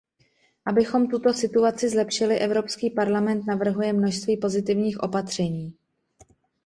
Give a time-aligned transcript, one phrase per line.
[0.65, 5.73] Abychom tuto situaci zlepšili, Evropský parlament navrhuje množství pozitivních opatření.